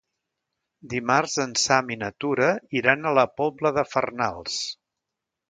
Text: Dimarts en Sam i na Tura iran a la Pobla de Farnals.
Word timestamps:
Dimarts 0.93 1.35
en 1.43 1.53
Sam 1.63 1.91
i 1.97 1.97
na 2.05 2.09
Tura 2.25 2.49
iran 2.81 3.11
a 3.11 3.13
la 3.19 3.27
Pobla 3.43 3.75
de 3.79 3.85
Farnals. 3.93 4.59